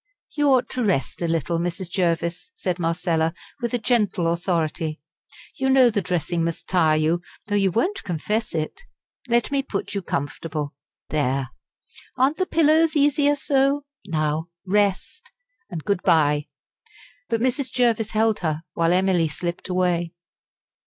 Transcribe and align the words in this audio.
"You 0.31 0.47
ought 0.49 0.67
to 0.69 0.83
rest 0.83 1.21
a 1.21 1.27
little, 1.27 1.59
Mrs. 1.59 1.87
Jervis," 1.91 2.49
said 2.55 2.79
Marcella, 2.79 3.33
with 3.61 3.79
gentle 3.83 4.33
authority. 4.33 4.99
"You 5.55 5.69
know 5.69 5.91
the 5.91 6.01
dressing 6.01 6.43
must 6.43 6.67
tire 6.67 6.97
you, 6.97 7.21
though 7.45 7.53
you 7.55 7.69
won't 7.71 8.01
confess 8.03 8.55
it. 8.55 8.81
Let 9.27 9.51
me 9.51 9.61
put 9.61 9.93
you 9.93 10.01
comfortable. 10.01 10.73
There; 11.11 11.51
aren't 12.17 12.37
the 12.37 12.47
pillows 12.47 12.95
easier 12.95 13.35
so? 13.35 13.85
Now 14.07 14.47
rest 14.65 15.31
and 15.69 15.83
good 15.85 16.01
bye." 16.01 16.47
But 17.29 17.39
Mrs. 17.41 17.71
Jervis 17.71 18.09
held 18.13 18.39
her, 18.39 18.63
while 18.73 18.93
Emily 18.93 19.27
slipped 19.27 19.69
away. 19.69 20.13